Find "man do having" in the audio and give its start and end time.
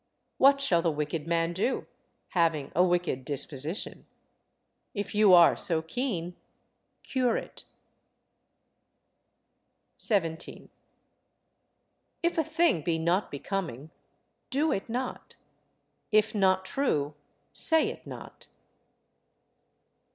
1.27-2.71